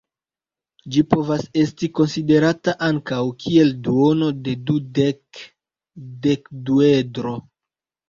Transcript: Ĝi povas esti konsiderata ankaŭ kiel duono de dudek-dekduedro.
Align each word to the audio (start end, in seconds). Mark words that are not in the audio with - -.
Ĝi 0.95 1.03
povas 1.11 1.43
esti 1.63 1.89
konsiderata 1.99 2.75
ankaŭ 2.89 3.21
kiel 3.45 3.71
duono 3.91 4.33
de 4.49 4.59
dudek-dekduedro. 4.73 7.41